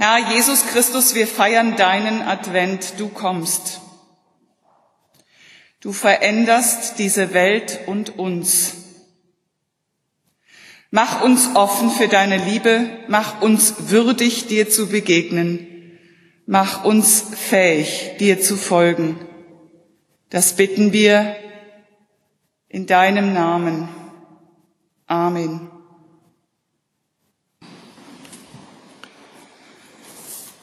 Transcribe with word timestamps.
Herr 0.00 0.30
Jesus 0.30 0.64
Christus, 0.64 1.16
wir 1.16 1.26
feiern 1.26 1.74
deinen 1.74 2.22
Advent, 2.22 2.94
du 2.98 3.08
kommst. 3.08 3.80
Du 5.80 5.92
veränderst 5.92 7.00
diese 7.00 7.34
Welt 7.34 7.80
und 7.86 8.16
uns. 8.16 8.76
Mach 10.92 11.20
uns 11.20 11.56
offen 11.56 11.90
für 11.90 12.06
deine 12.06 12.36
Liebe, 12.36 12.88
mach 13.08 13.42
uns 13.42 13.90
würdig, 13.90 14.46
dir 14.46 14.70
zu 14.70 14.88
begegnen, 14.88 15.66
mach 16.46 16.84
uns 16.84 17.24
fähig, 17.34 18.12
dir 18.20 18.40
zu 18.40 18.56
folgen. 18.56 19.18
Das 20.30 20.54
bitten 20.54 20.92
wir 20.92 21.34
in 22.68 22.86
deinem 22.86 23.34
Namen. 23.34 23.88
Amen. 25.08 25.72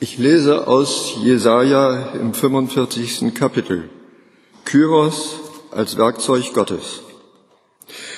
Ich 0.02 0.18
lese 0.18 0.68
aus 0.68 1.14
Jesaja 1.24 2.10
im 2.20 2.34
45. 2.34 3.34
Kapitel. 3.34 3.90
Kyros 4.66 5.40
als 5.72 5.98
Werkzeug 5.98 6.54
Gottes. 6.54 7.02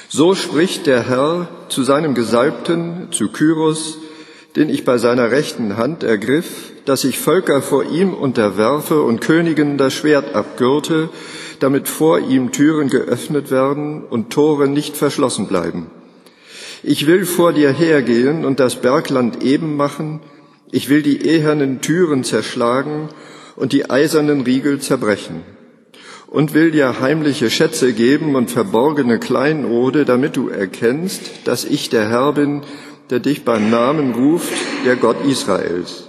So 0.10 0.34
spricht 0.34 0.88
der 0.88 1.08
Herr 1.08 1.48
zu 1.70 1.84
seinem 1.84 2.16
Gesalbten, 2.16 3.10
zu 3.12 3.28
Kyros, 3.28 4.00
den 4.56 4.70
ich 4.70 4.86
bei 4.86 4.98
seiner 4.98 5.30
rechten 5.30 5.78
Hand 5.78 6.02
ergriff, 6.02 6.72
dass 6.86 7.04
ich 7.04 7.20
Völker 7.20 7.62
vor 7.62 7.84
ihm 7.84 8.16
unterwerfe 8.16 9.04
und 9.04 9.22
Königen 9.22 9.78
das 9.78 9.94
Schwert 9.94 10.34
abgürte, 10.34 11.10
damit 11.60 11.88
vor 11.88 12.18
ihm 12.18 12.52
Türen 12.52 12.90
geöffnet 12.90 13.52
werden 13.52 14.04
und 14.04 14.32
Tore 14.32 14.68
nicht 14.68 14.98
verschlossen 14.98 15.46
bleiben. 15.46 15.92
Ich 16.82 17.06
will 17.06 17.28
vor 17.28 17.54
dir 17.54 17.72
hergehen 17.72 18.46
und 18.46 18.60
das 18.60 18.82
Bergland 18.82 19.44
eben 19.44 19.78
machen, 19.78 20.22
ich 20.72 20.90
will 20.90 21.02
die 21.02 21.26
ehernen 21.26 21.82
Türen 21.82 22.24
zerschlagen 22.24 23.10
und 23.56 23.74
die 23.74 23.90
eisernen 23.90 24.42
Riegel 24.42 24.80
zerbrechen 24.80 25.44
und 26.28 26.54
will 26.54 26.72
dir 26.72 27.00
heimliche 27.00 27.50
Schätze 27.50 27.94
geben 27.94 28.36
und 28.36 28.52
verborgene 28.52 29.20
Kleinode, 29.20 30.06
damit 30.06 30.36
du 30.36 30.50
erkennst, 30.50 31.22
dass 31.46 31.66
ich 31.66 31.90
der 31.90 32.10
Herr 32.10 32.34
bin, 32.34 32.62
der 33.10 33.20
dich 33.20 33.46
beim 33.46 33.70
Namen 33.70 34.14
ruft, 34.14 34.52
der 34.86 34.98
Gott 34.98 35.26
Israels. 35.26 36.04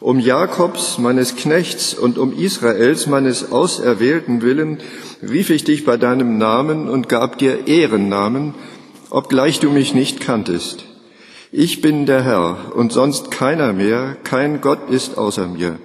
Um 0.00 0.18
Jakobs, 0.18 0.98
meines 0.98 1.36
Knechts, 1.36 1.94
und 1.94 2.18
um 2.18 2.38
Israels, 2.38 3.06
meines 3.06 3.52
Auserwählten 3.52 4.42
willen, 4.42 4.78
rief 5.22 5.50
ich 5.50 5.64
dich 5.64 5.84
bei 5.84 5.96
deinem 5.96 6.38
Namen 6.38 6.88
und 6.88 7.08
gab 7.08 7.38
dir 7.38 7.66
Ehrennamen, 7.66 8.54
obgleich 9.10 9.60
du 9.60 9.70
mich 9.70 9.94
nicht 9.94 10.20
kanntest. 10.20 10.84
Ich 11.52 11.80
bin 11.80 12.06
der 12.06 12.22
Herr 12.24 12.72
und 12.74 12.92
sonst 12.92 13.30
keiner 13.30 13.72
mehr, 13.72 14.16
kein 14.24 14.60
Gott 14.60 14.90
ist 14.90 15.16
außer 15.16 15.46
mir. 15.46 15.78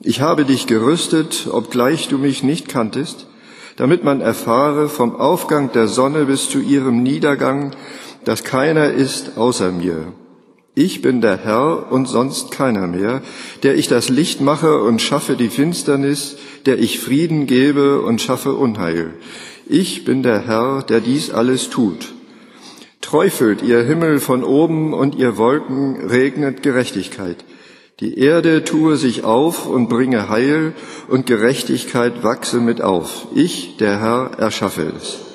Ich 0.00 0.20
habe 0.20 0.44
dich 0.44 0.66
gerüstet, 0.66 1.48
obgleich 1.50 2.08
du 2.08 2.18
mich 2.18 2.42
nicht 2.44 2.68
kanntest, 2.68 3.26
damit 3.76 4.04
man 4.04 4.20
erfahre 4.20 4.88
vom 4.88 5.16
Aufgang 5.16 5.72
der 5.72 5.88
Sonne 5.88 6.26
bis 6.26 6.48
zu 6.48 6.60
ihrem 6.60 7.02
Niedergang, 7.02 7.72
dass 8.24 8.44
keiner 8.44 8.92
ist 8.92 9.36
außer 9.36 9.72
mir. 9.72 10.12
Ich 10.76 11.02
bin 11.02 11.20
der 11.20 11.38
Herr 11.38 11.90
und 11.90 12.06
sonst 12.06 12.52
keiner 12.52 12.86
mehr, 12.86 13.22
der 13.62 13.76
ich 13.76 13.88
das 13.88 14.08
Licht 14.08 14.40
mache 14.40 14.80
und 14.80 15.02
schaffe 15.02 15.36
die 15.36 15.48
Finsternis, 15.48 16.36
der 16.66 16.78
ich 16.78 17.00
Frieden 17.00 17.46
gebe 17.46 18.00
und 18.00 18.20
schaffe 18.20 18.54
Unheil. 18.54 19.14
Ich 19.66 20.04
bin 20.04 20.22
der 20.22 20.46
Herr, 20.46 20.82
der 20.82 21.00
dies 21.00 21.30
alles 21.30 21.70
tut. 21.70 22.13
Träufelt 23.04 23.60
ihr 23.60 23.82
Himmel 23.82 24.18
von 24.18 24.42
oben 24.42 24.94
und 24.94 25.14
ihr 25.14 25.36
Wolken 25.36 26.08
regnet 26.08 26.62
Gerechtigkeit. 26.62 27.44
Die 28.00 28.18
Erde 28.18 28.64
tue 28.64 28.96
sich 28.96 29.24
auf 29.24 29.66
und 29.66 29.90
bringe 29.90 30.30
Heil 30.30 30.72
und 31.08 31.26
Gerechtigkeit 31.26 32.24
wachse 32.24 32.60
mit 32.60 32.80
auf. 32.80 33.26
Ich, 33.34 33.76
der 33.76 34.00
Herr, 34.00 34.30
erschaffe 34.38 34.90
es. 34.96 35.33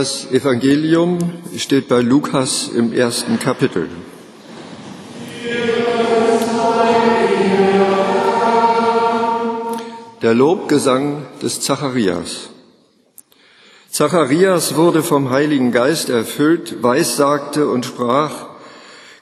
Das 0.00 0.32
Evangelium 0.32 1.18
steht 1.58 1.88
bei 1.88 2.00
Lukas 2.00 2.70
im 2.74 2.94
ersten 2.94 3.38
Kapitel. 3.38 3.86
Der 10.22 10.32
Lobgesang 10.32 11.26
des 11.42 11.60
Zacharias. 11.60 12.48
Zacharias 13.90 14.74
wurde 14.74 15.02
vom 15.02 15.28
Heiligen 15.28 15.70
Geist 15.70 16.08
erfüllt, 16.08 16.82
weissagte 16.82 17.68
und 17.68 17.84
sprach, 17.84 18.46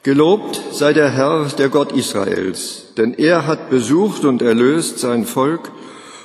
Gelobt 0.05 0.63
sei 0.71 0.93
der 0.93 1.11
Herr, 1.11 1.49
der 1.59 1.71
Gott 1.71 1.91
Israels, 1.91 2.85
denn 2.97 3.15
er 3.15 3.49
hat 3.49 3.69
besucht 3.69 4.25
und 4.25 4.43
erlöst 4.43 5.01
sein 5.01 5.27
Volk 5.27 5.73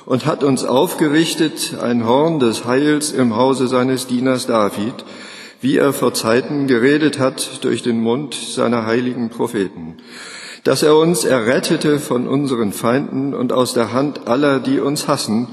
und 0.06 0.26
hat 0.26 0.44
uns 0.44 0.64
aufgerichtet 0.64 1.76
ein 1.80 2.06
Horn 2.06 2.38
des 2.38 2.64
Heils 2.64 3.12
im 3.12 3.36
Hause 3.36 3.68
seines 3.68 4.06
Dieners 4.06 4.46
David, 4.46 5.04
wie 5.60 5.78
er 5.78 5.92
vor 5.92 6.12
Zeiten 6.12 6.66
geredet 6.66 7.18
hat 7.18 7.64
durch 7.64 7.82
den 7.82 8.00
Mund 8.00 8.34
seiner 8.34 8.84
heiligen 8.86 9.30
Propheten, 9.30 9.96
dass 10.62 10.82
er 10.82 10.96
uns 10.96 11.24
errettete 11.24 11.98
von 11.98 12.28
unseren 12.28 12.72
Feinden 12.72 13.34
und 13.34 13.52
aus 13.52 13.72
der 13.72 13.92
Hand 13.92 14.28
aller, 14.28 14.60
die 14.60 14.80
uns 14.80 15.08
hassen, 15.08 15.48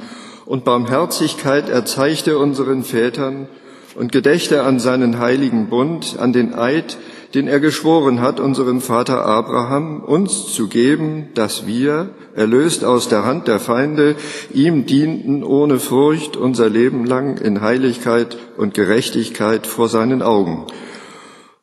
und 0.46 0.66
Barmherzigkeit 0.66 1.70
erzeigte 1.70 2.38
unseren 2.38 2.84
Vätern 2.84 3.48
und 3.96 4.12
gedächte 4.12 4.64
an 4.64 4.80
seinen 4.80 5.20
heiligen 5.20 5.70
Bund, 5.70 6.18
an 6.20 6.34
den 6.34 6.54
Eid, 6.54 6.98
den 7.34 7.48
er 7.48 7.60
geschworen 7.60 8.22
hat, 8.22 8.40
unserem 8.40 8.82
Vater 8.82 9.26
Abraham, 9.26 10.02
uns 10.02 10.54
zu 10.54 10.68
geben, 10.68 11.30
dass 11.34 11.66
wir, 11.66 12.10
erlöst 12.36 12.84
aus 12.84 13.10
der 13.10 13.26
Hand 13.26 13.48
der 13.48 13.60
Feinde, 13.60 14.16
ihm 14.54 14.86
dienten 14.86 15.44
ohne 15.44 15.80
Furcht 15.80 16.38
unser 16.38 16.70
Leben 16.70 17.06
lang 17.06 17.38
in 17.38 17.62
Heiligkeit 17.62 18.38
und 18.58 18.74
Gerechtigkeit 18.74 19.68
vor 19.68 19.90
seinen 19.90 20.22
Augen. 20.22 20.66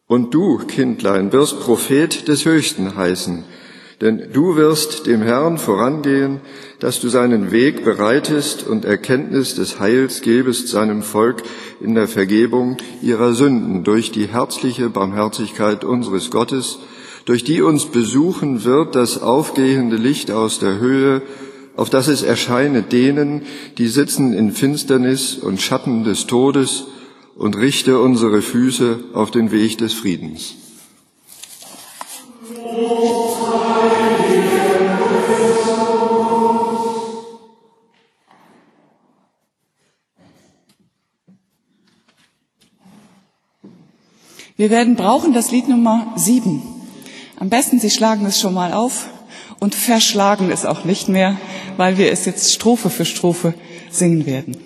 Und 0.07 0.33
du, 0.33 0.59
Kindlein, 0.59 1.33
wirst 1.33 1.61
Prophet 1.61 2.29
des 2.29 2.45
Höchsten 2.45 2.97
heißen, 2.97 3.45
denn 4.01 4.29
du 4.33 4.57
wirst 4.57 5.07
dem 5.07 5.23
Herrn 5.23 5.59
vorangehen, 5.59 6.41
dass 6.79 7.01
du 7.01 7.09
seinen 7.09 7.51
Weg 7.51 7.85
bereitest 7.85 8.67
und 8.67 8.85
Erkenntnis 8.85 9.55
des 9.55 9.81
Heils 9.81 10.21
gebest 10.23 10.69
seinem 10.69 11.03
Volk 11.03 11.43
in 11.81 11.95
der 11.95 12.07
Vergebung 12.07 12.77
ihrer 13.03 13.35
Sünden 13.35 13.83
durch 13.83 14.13
die 14.13 14.29
herzliche 14.29 14.89
Barmherzigkeit 14.89 15.85
unseres 15.85 16.31
Gottes, 16.31 16.79
durch 17.25 17.43
die 17.43 17.61
uns 17.61 17.87
besuchen 17.87 18.65
wird 18.65 18.95
das 18.95 19.21
aufgehende 19.21 19.97
Licht 19.97 20.31
aus 20.31 20.61
der 20.61 20.79
Höhe, 20.79 21.23
auf 21.77 21.91
das 21.91 22.09
es 22.09 22.23
erscheine 22.23 22.83
denen, 22.83 23.43
die 23.79 23.89
sitzen 23.89 24.33
in 24.33 24.53
Finsternis 24.53 25.35
und 25.35 25.61
Schatten 25.61 26.05
des 26.05 26.27
Todes, 26.27 26.85
und 27.39 27.57
richte 27.57 28.01
unsere 28.01 28.43
Füße 28.43 28.99
auf 29.13 29.31
den 29.31 29.53
Weg 29.53 29.79
des 29.79 29.95
Friedens. 29.95 30.57
Wir 44.59 44.71
werden 44.71 44.97
brauchen 44.97 45.33
das 45.33 45.53
Lied 45.53 45.69
Nummer 45.69 46.13
sieben. 46.17 46.63
Am 47.37 47.49
besten, 47.49 47.79
Sie 47.79 47.91
schlagen 47.91 48.27
es 48.27 48.41
schon 48.41 48.55
mal 48.55 48.73
auf 48.73 49.09
und 49.61 49.77
verschlagen 49.77 50.51
es 50.51 50.67
auch 50.67 50.85
nicht 50.85 51.09
mehr, 51.09 51.37
weil 51.77 51.97
wir 51.97 52.11
es 52.11 52.25
jetzt 52.25 52.53
Strophe 52.53 52.91
für 52.91 53.05
Strophe 53.05 53.55
singen 53.89 54.27
werden. 54.27 54.57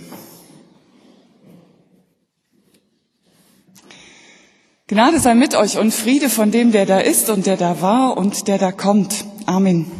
Gnade 4.87 5.21
sei 5.21 5.35
mit 5.35 5.55
euch 5.55 5.77
und 5.77 5.93
Friede 5.93 6.31
von 6.31 6.51
dem, 6.51 6.73
der 6.73 6.87
da 6.87 6.99
ist 6.99 7.29
und 7.29 7.45
der 7.45 7.59
da 7.59 7.83
war 7.83 8.17
und 8.17 8.49
der 8.49 8.57
da 8.57 8.73
kommt. 8.73 9.27
Amen. 9.45 9.93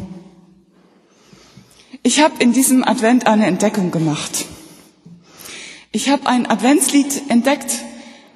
Ich 2.01 2.19
habe 2.19 2.33
in 2.39 2.51
diesem 2.51 2.83
Advent 2.83 3.27
eine 3.27 3.45
Entdeckung 3.45 3.91
gemacht. 3.91 4.45
Ich 5.91 6.09
habe 6.09 6.25
ein 6.25 6.49
Adventslied 6.49 7.29
entdeckt, 7.29 7.83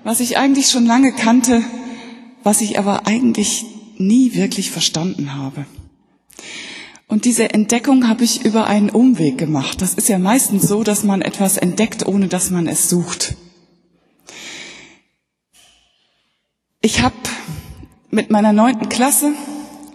was 0.08 0.22
ich 0.22 0.38
eigentlich 0.38 0.70
schon 0.70 0.86
lange 0.86 1.12
kannte, 1.12 1.62
was 2.42 2.62
ich 2.62 2.80
aber 2.80 3.08
eigentlich 3.08 3.66
nie 3.98 4.36
wirklich 4.36 4.72
verstanden 4.72 5.36
habe. 5.36 5.66
Und 7.10 7.26
diese 7.26 7.50
Entdeckung 7.50 8.08
habe 8.08 8.24
ich 8.24 8.46
über 8.46 8.68
einen 8.68 8.90
Umweg 8.90 9.38
gemacht. 9.38 9.82
Das 9.82 9.96
ist 9.96 10.08
ja 10.08 10.18
meistens 10.18 10.66
so, 10.66 10.84
dass 10.84 11.04
man 11.04 11.22
etwas 11.22 11.58
entdeckt, 11.58 12.08
ohne 12.08 12.30
dass 12.30 12.52
man 12.52 12.68
es 12.68 12.88
sucht. 12.88 13.36
Ich 16.80 17.02
habe 17.02 17.16
mit 18.10 18.32
meiner 18.32 18.54
neunten 18.54 18.88
Klasse 18.88 19.34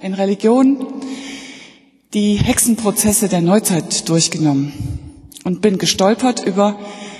in 0.02 0.12
Religion 0.12 0.88
die 2.12 2.34
Hexenprozesse 2.34 3.30
der 3.30 3.40
Neuzeit 3.40 4.10
durchgenommen 4.10 4.74
und 5.44 5.62
bin 5.62 5.78
gestolpert 5.78 6.46
über 6.46 6.78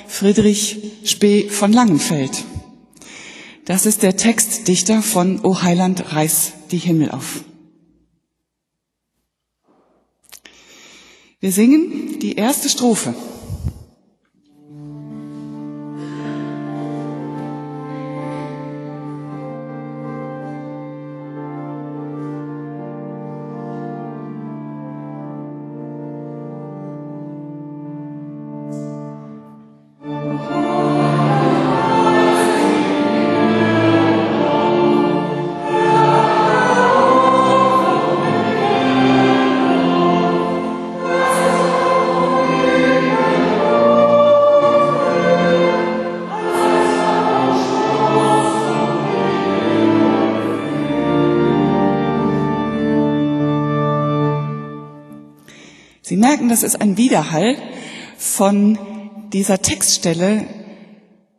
Friedrich 0.08 0.76
Spee 1.04 1.48
von 1.48 1.72
Langenfeld. 1.72 2.44
Das 3.64 3.86
ist 3.86 4.02
der 4.02 4.16
Textdichter 4.16 5.02
von 5.02 5.44
O 5.44 5.62
Heiland, 5.62 6.12
reiß 6.12 6.52
die 6.70 6.78
Himmel 6.78 7.10
auf. 7.10 7.44
Wir 11.38 11.52
singen 11.52 12.18
die 12.18 12.36
erste 12.36 12.68
Strophe. 12.68 13.14
Das 56.52 56.62
ist 56.62 56.82
ein 56.82 56.98
Widerhall 56.98 57.56
von 58.18 58.78
dieser 59.32 59.62
Textstelle 59.62 60.46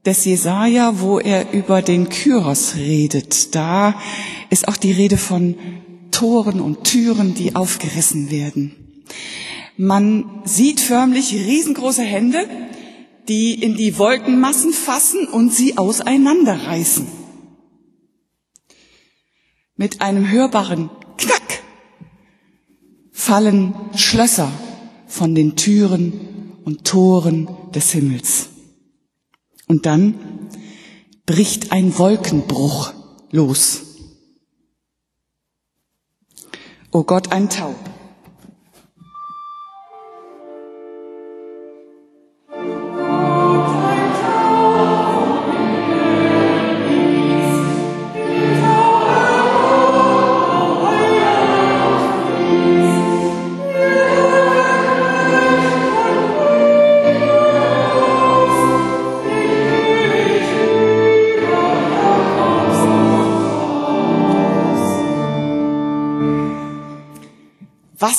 des 0.07 0.25
Jesaja, 0.25 0.99
wo 1.01 1.19
er 1.19 1.53
über 1.53 1.83
den 1.83 2.09
Kyros 2.09 2.77
redet. 2.77 3.53
Da 3.53 3.93
ist 4.49 4.67
auch 4.67 4.75
die 4.75 4.91
Rede 4.91 5.17
von 5.17 5.55
Toren 6.09 6.59
und 6.59 6.85
Türen, 6.85 7.35
die 7.35 7.55
aufgerissen 7.55 8.31
werden. 8.31 9.03
Man 9.77 10.41
sieht 10.45 10.81
förmlich 10.81 11.31
riesengroße 11.31 12.01
Hände, 12.01 12.47
die 13.27 13.53
in 13.53 13.77
die 13.77 13.99
Wolkenmassen 13.99 14.73
fassen 14.73 15.27
und 15.27 15.53
sie 15.53 15.77
auseinanderreißen. 15.77 17.07
Mit 19.75 20.01
einem 20.01 20.31
hörbaren 20.31 20.89
Knack 21.17 21.61
fallen 23.11 23.75
Schlösser 23.95 24.51
von 25.13 25.35
den 25.35 25.55
Türen 25.55 26.57
und 26.65 26.85
Toren 26.85 27.47
des 27.71 27.91
Himmels. 27.91 28.49
Und 29.67 29.85
dann 29.85 30.49
bricht 31.27 31.71
ein 31.71 31.95
Wolkenbruch 31.99 32.91
los. 33.29 33.83
O 36.91 37.03
Gott, 37.03 37.31
ein 37.31 37.47
Taub. 37.47 37.75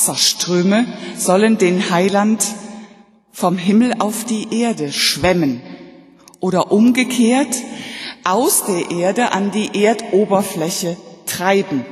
Wasserströme 0.07 0.85
sollen 1.17 1.57
den 1.57 1.89
Heiland 1.89 2.45
vom 3.31 3.57
Himmel 3.57 3.95
auf 3.97 4.23
die 4.23 4.61
Erde 4.61 4.91
schwemmen 4.91 5.63
oder 6.39 6.71
umgekehrt 6.71 7.55
aus 8.23 8.65
der 8.65 8.91
Erde 8.91 9.31
an 9.31 9.49
die 9.49 9.83
Erdoberfläche 9.83 10.95
treiben. 11.25 11.85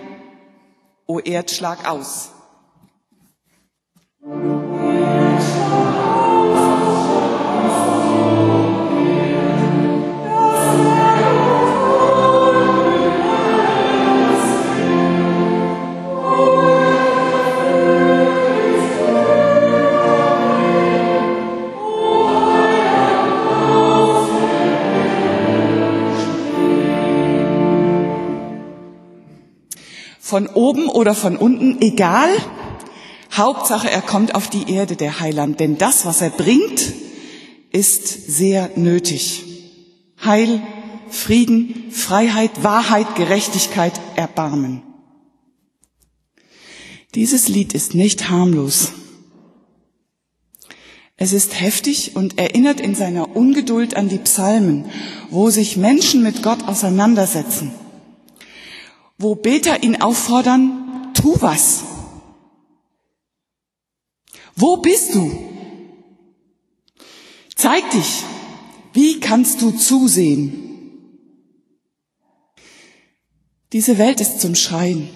O 1.07 1.17
Erdschlag 1.17 1.89
aus. 1.89 2.29
Von 30.33 30.47
oben 30.47 30.89
oder 30.89 31.13
von 31.13 31.37
unten, 31.37 31.79
egal. 31.79 32.27
Hauptsache, 33.31 33.91
er 33.91 34.01
kommt 34.01 34.33
auf 34.33 34.49
die 34.49 34.67
Erde, 34.73 34.95
der 34.95 35.19
Heiland. 35.19 35.59
Denn 35.59 35.77
das, 35.77 36.07
was 36.07 36.21
er 36.21 36.31
bringt, 36.31 36.91
ist 37.71 38.07
sehr 38.31 38.71
nötig. 38.75 39.43
Heil, 40.25 40.59
Frieden, 41.07 41.91
Freiheit, 41.91 42.63
Wahrheit, 42.63 43.15
Gerechtigkeit, 43.15 43.93
Erbarmen. 44.15 44.81
Dieses 47.13 47.47
Lied 47.47 47.75
ist 47.75 47.93
nicht 47.93 48.31
harmlos. 48.31 48.93
Es 51.15 51.31
ist 51.31 51.61
heftig 51.61 52.15
und 52.15 52.39
erinnert 52.39 52.79
in 52.79 52.95
seiner 52.95 53.35
Ungeduld 53.35 53.95
an 53.95 54.09
die 54.09 54.17
Psalmen, 54.17 54.85
wo 55.29 55.51
sich 55.51 55.77
Menschen 55.77 56.23
mit 56.23 56.41
Gott 56.41 56.67
auseinandersetzen 56.67 57.71
wo 59.23 59.35
Beter 59.35 59.81
ihn 59.83 60.01
auffordern, 60.01 61.11
tu 61.13 61.41
was. 61.41 61.83
Wo 64.55 64.77
bist 64.77 65.15
du? 65.15 65.31
Zeig 67.55 67.89
dich. 67.91 68.23
Wie 68.93 69.19
kannst 69.19 69.61
du 69.61 69.71
zusehen? 69.71 70.63
Diese 73.71 73.97
Welt 73.97 74.21
ist 74.21 74.39
zum 74.39 74.53
Schreien. 74.53 75.09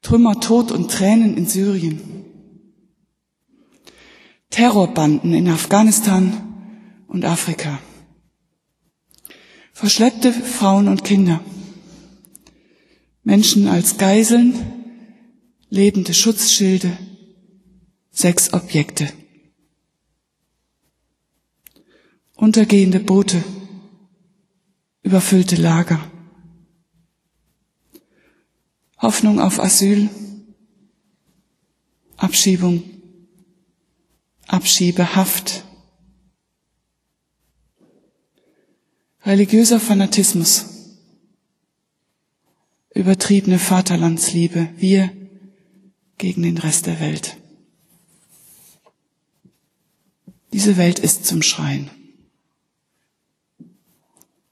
Trümmer, 0.00 0.40
Tod 0.40 0.72
und 0.72 0.90
Tränen 0.90 1.36
in 1.36 1.46
Syrien. 1.46 2.24
Terrorbanden 4.48 5.34
in 5.34 5.48
Afghanistan 5.48 7.04
und 7.08 7.26
Afrika. 7.26 7.78
Verschleppte 9.78 10.32
Frauen 10.32 10.88
und 10.88 11.04
Kinder. 11.04 11.40
Menschen 13.22 13.68
als 13.68 13.96
Geiseln, 13.96 14.56
lebende 15.70 16.14
Schutzschilde, 16.14 16.98
Sexobjekte. 18.10 19.12
Untergehende 22.34 22.98
Boote, 22.98 23.44
überfüllte 25.04 25.54
Lager. 25.54 26.10
Hoffnung 29.00 29.38
auf 29.38 29.60
Asyl, 29.60 30.10
Abschiebung, 32.16 32.82
Abschiebehaft. 34.48 35.57
Religiöser 39.28 39.78
Fanatismus, 39.78 40.64
übertriebene 42.94 43.58
Vaterlandsliebe, 43.58 44.70
wir 44.78 45.12
gegen 46.16 46.44
den 46.44 46.56
Rest 46.56 46.86
der 46.86 46.98
Welt. 46.98 47.36
Diese 50.54 50.78
Welt 50.78 50.98
ist 50.98 51.26
zum 51.26 51.42
Schreien. 51.42 51.90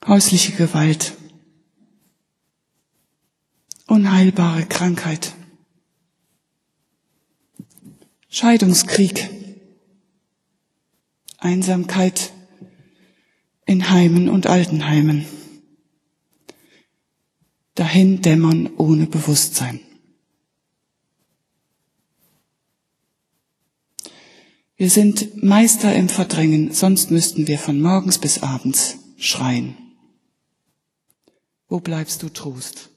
Häusliche 0.07 0.53
Gewalt, 0.53 1.15
unheilbare 3.87 4.67
Krankheit, 4.67 5.33
Scheidungskrieg, 8.29 9.31
Einsamkeit 11.39 12.36
in 13.67 13.91
Heimen 13.91 14.29
und 14.29 14.47
Altenheimen, 14.47 15.27
dahin 17.75 18.23
dämmern 18.23 18.71
ohne 18.77 19.07
Bewusstsein. 19.07 19.81
Wir 24.77 24.91
sind 24.91 25.43
Meister 25.43 25.95
im 25.95 26.09
Verdrängen, 26.09 26.73
sonst 26.73 27.11
müssten 27.11 27.49
wir 27.49 27.59
von 27.59 27.81
morgens 27.81 28.19
bis 28.19 28.43
abends 28.43 28.99
schreien. 29.17 29.77
Wo 31.69 31.81
bleibst 31.81 32.23
du 32.23 32.29
Trost? 32.29 32.91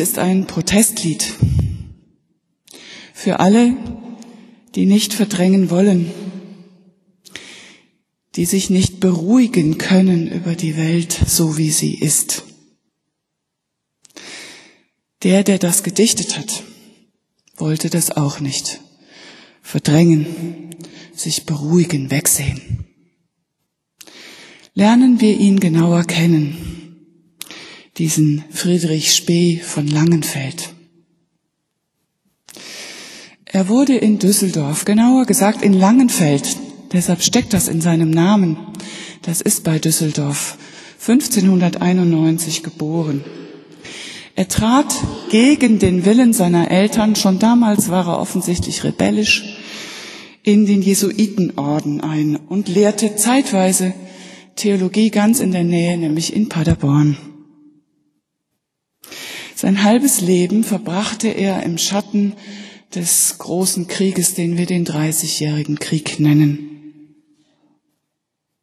Ist 0.00 0.18
ein 0.18 0.46
Protestlied 0.46 1.34
für 3.12 3.38
alle, 3.38 3.76
die 4.74 4.86
nicht 4.86 5.12
verdrängen 5.12 5.68
wollen, 5.68 6.10
die 8.34 8.46
sich 8.46 8.70
nicht 8.70 8.98
beruhigen 8.98 9.76
können 9.76 10.26
über 10.26 10.54
die 10.54 10.76
Welt 10.76 11.12
so, 11.26 11.58
wie 11.58 11.70
sie 11.70 11.94
ist. 11.94 12.44
Der, 15.22 15.44
der 15.44 15.58
das 15.58 15.82
gedichtet 15.82 16.38
hat, 16.38 16.62
wollte 17.56 17.90
das 17.90 18.10
auch 18.10 18.40
nicht. 18.40 18.80
Verdrängen, 19.60 20.70
sich 21.14 21.44
beruhigen, 21.44 22.10
wegsehen. 22.10 22.86
Lernen 24.72 25.20
wir 25.20 25.38
ihn 25.38 25.60
genauer 25.60 26.04
kennen 26.04 26.79
diesen 28.00 28.44
Friedrich 28.50 29.12
Spee 29.12 29.58
von 29.62 29.86
Langenfeld. 29.86 30.70
Er 33.44 33.68
wurde 33.68 33.94
in 33.94 34.18
Düsseldorf, 34.18 34.86
genauer 34.86 35.26
gesagt 35.26 35.60
in 35.60 35.74
Langenfeld, 35.74 36.56
deshalb 36.94 37.22
steckt 37.22 37.52
das 37.52 37.68
in 37.68 37.82
seinem 37.82 38.10
Namen, 38.10 38.56
das 39.20 39.42
ist 39.42 39.64
bei 39.64 39.78
Düsseldorf, 39.78 40.56
1591 40.98 42.62
geboren. 42.62 43.22
Er 44.34 44.48
trat 44.48 44.94
gegen 45.30 45.78
den 45.78 46.06
Willen 46.06 46.32
seiner 46.32 46.70
Eltern, 46.70 47.16
schon 47.16 47.38
damals 47.38 47.90
war 47.90 48.06
er 48.06 48.18
offensichtlich 48.18 48.82
rebellisch, 48.82 49.58
in 50.42 50.64
den 50.64 50.80
Jesuitenorden 50.80 52.00
ein 52.00 52.36
und 52.36 52.68
lehrte 52.68 53.14
zeitweise 53.16 53.92
Theologie 54.56 55.10
ganz 55.10 55.40
in 55.40 55.52
der 55.52 55.64
Nähe, 55.64 55.98
nämlich 55.98 56.34
in 56.34 56.48
Paderborn. 56.48 57.18
Sein 59.60 59.82
halbes 59.82 60.22
Leben 60.22 60.64
verbrachte 60.64 61.28
er 61.28 61.64
im 61.64 61.76
Schatten 61.76 62.32
des 62.94 63.36
großen 63.36 63.88
Krieges, 63.88 64.32
den 64.32 64.56
wir 64.56 64.64
den 64.64 64.86
Dreißigjährigen 64.86 65.78
Krieg 65.78 66.18
nennen. 66.18 67.14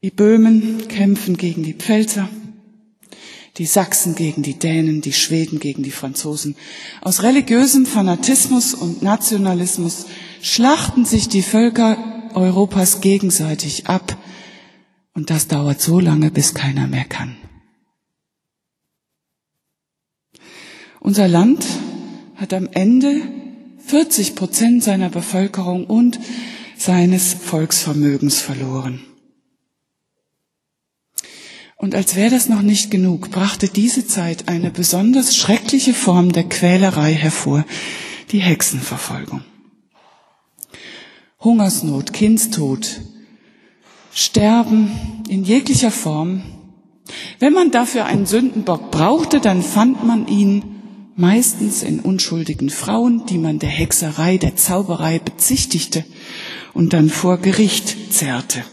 Die 0.02 0.10
Böhmen 0.10 0.88
kämpfen 0.88 1.38
gegen 1.38 1.62
die 1.62 1.76
Pfälzer, 1.76 2.28
die 3.60 3.68
Sachsen 3.68 4.16
gegen 4.16 4.42
die 4.42 4.58
Dänen, 4.58 5.02
die 5.02 5.14
Schweden 5.14 5.60
gegen 5.60 5.84
die 5.84 5.92
Franzosen. 5.92 6.56
Aus 7.02 7.22
religiösem 7.22 7.86
Fanatismus 7.86 8.74
und 8.74 9.04
Nationalismus 9.04 10.08
schlachten 10.42 11.06
sich 11.06 11.28
die 11.28 11.44
Völker 11.44 12.32
Europas 12.34 13.02
gegenseitig 13.02 13.86
ab. 13.86 14.18
Und 15.14 15.30
das 15.30 15.48
dauert 15.48 15.80
so 15.80 16.00
lange, 16.00 16.32
bis 16.32 16.56
keiner 16.56 16.88
mehr 16.88 17.06
kann. 17.06 17.38
Unser 21.08 21.30
Land 21.30 21.66
hat 22.36 22.52
am 22.52 22.68
Ende 22.70 23.22
40 23.86 24.36
Prozent 24.36 24.84
seiner 24.84 25.08
Bevölkerung 25.08 25.86
und 25.86 26.20
seines 26.76 27.34
Volksvermögens 27.34 28.42
verloren. 28.42 29.00
Und 31.78 31.96
als 31.96 32.18
wäre 32.18 32.32
das 32.32 32.50
noch 32.50 32.62
nicht 32.62 32.92
genug, 32.92 33.32
brachte 33.32 33.70
diese 33.70 34.06
Zeit 34.06 34.50
eine 34.50 34.70
besonders 34.70 35.38
schreckliche 35.38 35.94
Form 35.94 36.34
der 36.34 36.44
Quälerei 36.44 37.14
hervor, 37.14 37.64
die 38.34 38.40
Hexenverfolgung. 38.40 39.46
Hungersnot, 41.40 42.12
Kindstod, 42.12 43.00
Sterben 44.12 45.24
in 45.30 45.46
jeglicher 45.46 45.92
Form. 45.92 46.42
Wenn 47.40 47.54
man 47.54 47.72
dafür 47.72 48.04
einen 48.04 48.26
Sündenbock 48.26 48.92
brauchte, 48.92 49.40
dann 49.40 49.64
fand 49.64 50.06
man 50.06 50.28
ihn 50.28 50.74
meistens 51.18 51.84
in 51.84 52.00
unschuldigen 52.00 52.70
Frauen, 52.70 53.26
die 53.26 53.40
man 53.40 53.60
der 53.60 53.70
Hexerei, 53.70 54.38
der 54.38 54.56
Zauberei 54.56 55.20
bezichtigte 55.20 56.06
und 56.74 56.94
dann 56.94 57.10
vor 57.10 57.40
Gericht 57.40 58.14
zerrte. 58.14 58.64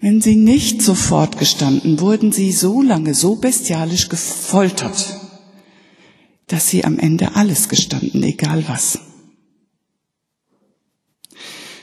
Wenn 0.00 0.20
sie 0.20 0.36
nicht 0.36 0.82
sofort 0.82 1.38
gestanden, 1.38 2.00
wurden 2.00 2.32
sie 2.32 2.52
so 2.52 2.82
lange 2.82 3.14
so 3.14 3.36
bestialisch 3.36 4.08
gefoltert, 4.08 5.20
dass 6.46 6.68
sie 6.68 6.84
am 6.84 6.98
Ende 6.98 7.34
alles 7.34 7.68
gestanden, 7.68 8.22
egal 8.22 8.64
was. 8.68 8.98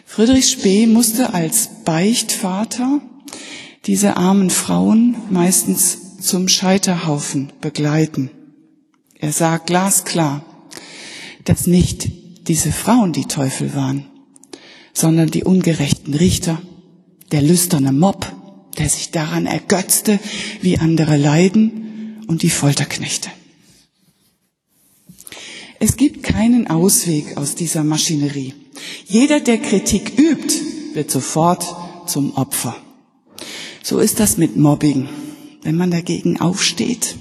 Friedrich 0.05 0.49
Spee 0.49 0.87
musste 0.87 1.33
als 1.33 1.69
Beichtvater 1.85 3.01
diese 3.85 4.15
armen 4.15 4.49
Frauen 4.49 5.15
meistens 5.29 6.02
zum 6.23 6.47
Scheiterhaufen 6.47 7.51
begleiten. 7.59 8.31
Er 9.19 9.33
sah 9.33 9.57
glasklar, 9.57 10.45
dass 11.43 11.67
nicht 11.67 12.09
diese 12.47 12.71
Frauen 12.71 13.13
die 13.13 13.25
Teufel 13.25 13.75
waren, 13.75 14.05
sondern 14.93 15.29
die 15.29 15.43
ungerechten 15.43 16.13
Richter, 16.13 16.61
der 17.31 17.41
lüsterne 17.41 17.91
Mob, 17.91 18.31
der 18.77 18.89
sich 18.89 19.11
daran 19.11 19.45
ergötzte, 19.45 20.19
wie 20.61 20.77
andere 20.77 21.17
leiden, 21.17 22.23
und 22.27 22.41
die 22.41 22.49
Folterknechte. 22.49 23.29
Es 25.79 25.97
gibt 25.97 26.23
keinen 26.23 26.67
Ausweg 26.67 27.35
aus 27.35 27.55
dieser 27.55 27.83
Maschinerie. 27.83 28.53
Jeder, 29.05 29.41
der 29.41 29.57
Kritik 29.57 30.17
übt, 30.17 30.55
wird 30.93 31.11
sofort 31.11 31.65
zum 32.07 32.33
Opfer. 32.35 32.77
So 33.83 33.99
ist 33.99 34.21
das 34.21 34.37
mit 34.37 34.55
Mobbing. 34.55 35.09
Wenn 35.63 35.75
man 35.75 35.91
dagegen 35.91 36.39
aufsteht, 36.39 37.15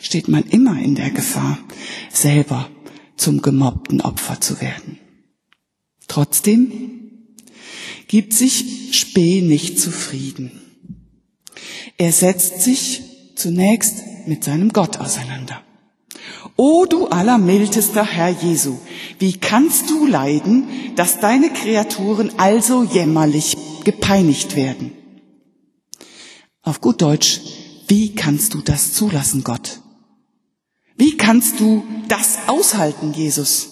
steht 0.00 0.28
man 0.28 0.44
immer 0.44 0.78
in 0.80 0.94
der 0.94 1.10
Gefahr, 1.10 1.58
selber 2.10 2.70
zum 3.16 3.42
gemobbten 3.42 4.00
Opfer 4.00 4.40
zu 4.40 4.60
werden. 4.60 4.98
Trotzdem 6.08 7.00
gibt 8.08 8.32
sich 8.32 8.90
Spee 8.92 9.42
nicht 9.42 9.78
zufrieden. 9.78 10.52
Er 11.96 12.12
setzt 12.12 12.62
sich 12.62 13.02
zunächst 13.36 13.96
mit 14.26 14.44
seinem 14.44 14.72
Gott 14.72 14.98
auseinander. 14.98 15.62
O 16.56 16.86
du 16.86 17.06
allermildester 17.06 18.04
Herr 18.04 18.30
Jesu, 18.30 18.78
wie 19.18 19.34
kannst 19.34 19.90
du 19.90 20.06
leiden, 20.06 20.64
dass 20.96 21.20
deine 21.20 21.50
Kreaturen 21.50 22.32
also 22.38 22.84
jämmerlich 22.84 23.56
gepeinigt 23.84 24.56
werden? 24.56 24.92
Auf 26.62 26.80
gut 26.80 27.00
Deutsch, 27.00 27.40
wie 27.90 28.14
kannst 28.14 28.54
du 28.54 28.60
das 28.60 28.92
zulassen, 28.94 29.42
Gott? 29.42 29.80
Wie 30.96 31.16
kannst 31.16 31.58
du 31.58 31.82
das 32.08 32.38
aushalten, 32.46 33.12
Jesus? 33.12 33.70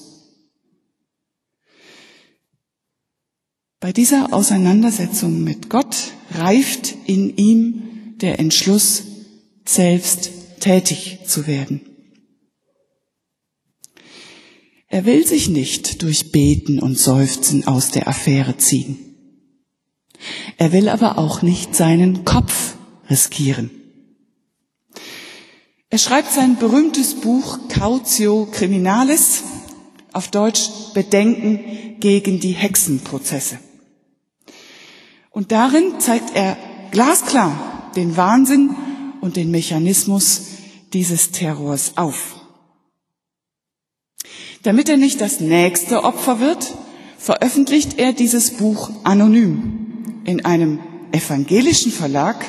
Bei 3.79 3.93
dieser 3.93 4.35
Auseinandersetzung 4.35 5.45
mit 5.45 5.71
Gott 5.71 6.13
reift 6.33 6.97
in 7.07 7.37
ihm 7.37 8.17
der 8.17 8.41
Entschluss, 8.41 9.05
selbst 9.65 10.31
tätig 10.59 11.21
zu 11.25 11.47
werden. 11.47 11.83
Er 14.89 15.05
will 15.05 15.25
sich 15.25 15.49
nicht 15.49 16.03
durch 16.03 16.33
Beten 16.33 16.81
und 16.81 16.99
Seufzen 16.99 17.69
aus 17.69 17.93
der 17.93 18.09
Affäre 18.09 18.57
ziehen. 18.57 18.99
Er 20.57 20.73
will 20.73 20.89
aber 20.89 21.19
auch 21.19 21.43
nicht 21.43 21.77
seinen 21.77 22.25
Kopf 22.25 22.75
riskieren. 23.09 23.78
Er 25.91 25.99
schreibt 25.99 26.33
sein 26.33 26.57
berühmtes 26.57 27.15
Buch 27.15 27.59
Cautio 27.71 28.47
Criminalis, 28.53 29.43
auf 30.13 30.29
Deutsch 30.29 30.69
Bedenken 30.93 31.99
gegen 32.01 32.41
die 32.41 32.53
Hexenprozesse. 32.53 33.59
Und 35.31 35.51
darin 35.51 35.99
zeigt 35.99 36.35
er 36.35 36.59
glasklar 36.91 37.91
den 37.97 38.17
Wahnsinn 38.19 38.75
und 39.21 39.37
den 39.37 39.51
Mechanismus 39.51 40.43
dieses 40.93 41.31
Terrors 41.31 41.93
auf. 41.97 42.37
Damit 44.63 44.89
er 44.91 44.97
nicht 44.99 45.21
das 45.21 45.41
nächste 45.41 46.05
Opfer 46.05 46.41
wird, 46.41 46.75
veröffentlicht 47.17 47.99
er 47.99 48.13
dieses 48.13 48.53
Buch 48.59 48.91
anonym 49.05 50.23
in 50.25 50.45
einem 50.45 50.81
evangelischen 51.13 51.93
Verlag 51.93 52.45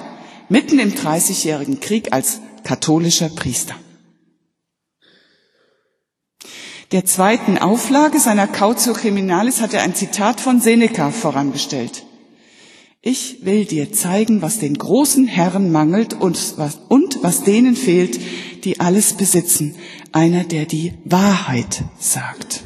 mitten 0.50 0.80
im 0.80 0.94
Dreißigjährigen 0.94 1.80
Krieg 1.80 2.12
als 2.12 2.42
katholischer 2.70 3.30
Priester. 3.30 3.74
Der 6.92 7.04
zweiten 7.04 7.58
Auflage 7.58 8.20
seiner 8.20 8.46
Cautio 8.46 8.94
Criminalis 8.94 9.60
hat 9.60 9.74
er 9.74 9.82
ein 9.82 9.96
Zitat 9.96 10.40
von 10.40 10.62
Seneca 10.62 11.10
vorangestellt. 11.10 12.06
Ich 13.02 13.44
will 13.44 13.66
dir 13.66 13.92
zeigen, 13.92 14.44
was 14.44 14.60
den 14.60 14.78
großen 14.78 15.26
Herren 15.26 15.72
mangelt 15.72 16.14
und 16.14 16.60
was, 16.60 16.80
und 16.90 17.24
was 17.24 17.42
denen 17.42 17.76
fehlt, 17.76 18.20
die 18.64 18.80
alles 18.80 19.14
besitzen. 19.14 19.76
Einer, 20.12 20.44
der 20.44 20.68
die 20.68 20.94
Wahrheit 21.06 21.84
sagt. 21.98 22.66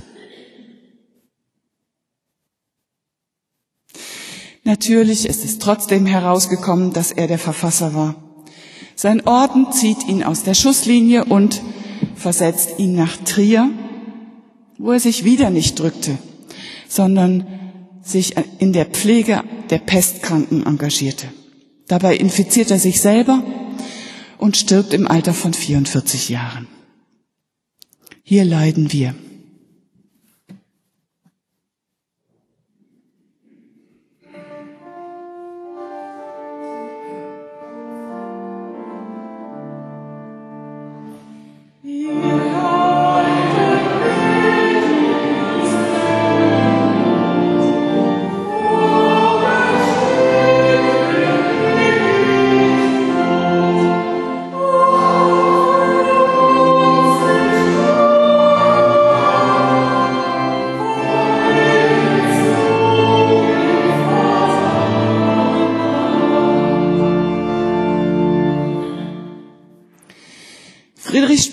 Natürlich 4.65 5.25
ist 5.25 5.45
es 5.45 5.59
trotzdem 5.59 6.05
herausgekommen, 6.05 6.91
dass 6.91 7.13
er 7.13 7.27
der 7.27 7.39
Verfasser 7.39 7.93
war. 7.93 8.22
Sein 8.95 9.25
Orden 9.27 9.71
zieht 9.71 10.07
ihn 10.07 10.23
aus 10.23 10.43
der 10.43 10.53
Schusslinie 10.53 11.25
und 11.25 11.61
versetzt 12.15 12.77
ihn 12.77 12.95
nach 12.95 13.17
Trier, 13.17 13.69
wo 14.77 14.91
er 14.91 14.99
sich 14.99 15.23
wieder 15.23 15.49
nicht 15.49 15.79
drückte, 15.79 16.17
sondern 16.87 17.47
sich 18.01 18.35
in 18.59 18.73
der 18.73 18.85
Pflege 18.85 19.43
der 19.69 19.79
Pestkranken 19.79 20.65
engagierte. 20.65 21.27
Dabei 21.87 22.15
infiziert 22.15 22.71
er 22.71 22.79
sich 22.79 23.01
selber 23.01 23.43
und 24.37 24.57
stirbt 24.57 24.93
im 24.93 25.07
Alter 25.07 25.33
von 25.33 25.53
44 25.53 26.29
Jahren. 26.29 26.67
Hier 28.23 28.45
leiden 28.45 28.91
wir. 28.91 29.15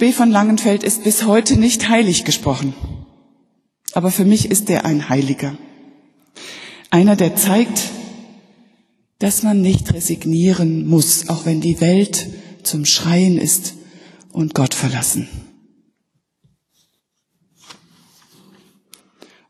Spee 0.01 0.13
von 0.15 0.31
Langenfeld 0.31 0.83
ist 0.83 1.05
bis 1.05 1.27
heute 1.27 1.59
nicht 1.59 1.91
heilig 1.91 2.25
gesprochen. 2.25 2.73
Aber 3.93 4.11
für 4.11 4.25
mich 4.25 4.51
ist 4.51 4.71
er 4.71 4.87
ein 4.87 5.11
Heiliger. 5.11 5.59
Einer, 6.89 7.17
der 7.17 7.37
zeigt, 7.37 7.91
dass 9.19 9.43
man 9.43 9.61
nicht 9.61 9.93
resignieren 9.93 10.89
muss, 10.89 11.29
auch 11.29 11.45
wenn 11.45 11.61
die 11.61 11.83
Welt 11.83 12.29
zum 12.63 12.87
Schreien 12.87 13.37
ist 13.37 13.75
und 14.33 14.55
Gott 14.55 14.73
verlassen. 14.73 15.29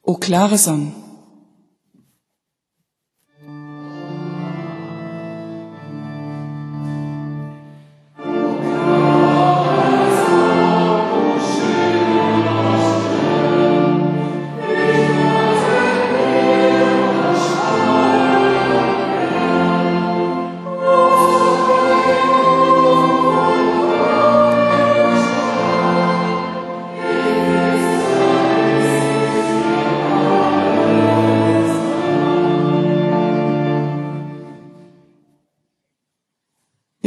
O 0.02 0.14
klare 0.14 0.58
Sonne, 0.58 0.92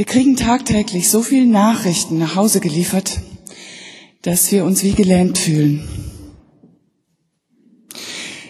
Wir 0.03 0.11
kriegen 0.11 0.35
tagtäglich 0.35 1.09
so 1.09 1.21
viele 1.21 1.45
Nachrichten 1.45 2.17
nach 2.17 2.35
Hause 2.35 2.59
geliefert, 2.59 3.21
dass 4.21 4.51
wir 4.51 4.65
uns 4.65 4.83
wie 4.83 4.91
gelähmt 4.91 5.37
fühlen. 5.37 5.87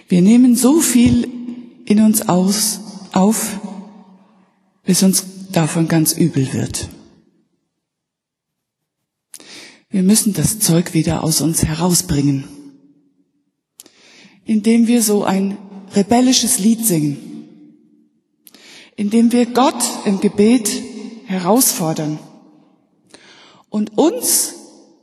Wir 0.07 0.23
nehmen 0.23 0.55
so 0.55 0.81
viel 0.81 1.27
in 1.85 2.01
uns 2.01 2.27
aus, 2.27 2.79
auf, 3.11 3.59
bis 4.83 5.03
uns 5.03 5.25
davon 5.51 5.87
ganz 5.87 6.13
übel 6.13 6.51
wird. 6.53 6.89
Wir 9.91 10.01
müssen 10.01 10.33
das 10.33 10.57
Zeug 10.57 10.95
wieder 10.95 11.23
aus 11.23 11.39
uns 11.39 11.63
herausbringen, 11.63 12.45
indem 14.43 14.87
wir 14.87 15.03
so 15.03 15.23
ein 15.23 15.59
rebellisches 15.93 16.57
Lied 16.57 16.83
singen, 16.83 17.45
indem 18.95 19.31
wir 19.31 19.45
Gott 19.45 19.83
im 20.05 20.19
Gebet 20.19 20.82
herausfordern 21.25 22.19
und 23.69 23.97
uns 23.97 24.55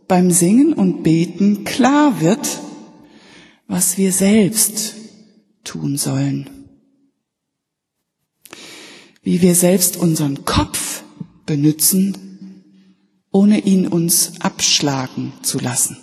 beim 0.08 0.30
Singen 0.30 0.72
und 0.72 1.02
Beten 1.02 1.64
klar 1.64 2.20
wird, 2.20 2.60
was 3.66 3.96
wir 3.98 4.12
selbst 4.12 4.94
tun 5.64 5.96
sollen. 5.96 6.50
Wie 9.22 9.42
wir 9.42 9.54
selbst 9.54 9.96
unseren 9.96 10.44
Kopf 10.44 11.04
benutzen, 11.46 12.64
ohne 13.30 13.60
ihn 13.60 13.86
uns 13.86 14.40
abschlagen 14.40 15.32
zu 15.42 15.58
lassen. 15.58 15.96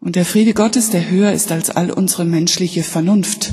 Und 0.00 0.16
der 0.16 0.24
Friede 0.24 0.54
Gottes, 0.54 0.90
der 0.90 1.10
höher 1.10 1.32
ist 1.32 1.50
als 1.50 1.70
all 1.70 1.90
unsere 1.90 2.24
menschliche 2.24 2.82
Vernunft, 2.82 3.52